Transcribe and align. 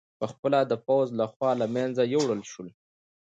په 0.19 0.25
خپله 0.31 0.59
د 0.71 0.73
پوځ 0.87 1.07
له 1.19 1.25
خوا 1.31 1.51
له 1.61 1.65
منځه 1.75 2.03
یووړل 2.13 2.41
شول 2.51 2.69